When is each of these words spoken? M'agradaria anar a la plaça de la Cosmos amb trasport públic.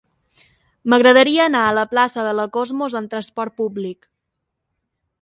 M'agradaria 0.93 1.43
anar 1.51 1.61
a 1.67 1.75
la 1.79 1.85
plaça 1.93 2.25
de 2.31 2.33
la 2.39 2.49
Cosmos 2.57 2.99
amb 3.01 3.15
trasport 3.15 3.59
públic. 3.63 4.13